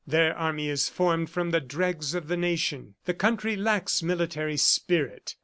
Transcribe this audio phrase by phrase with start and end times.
[0.07, 2.95] Their army is formed from the dregs of the nation.
[3.05, 5.35] The country lacks military spirit.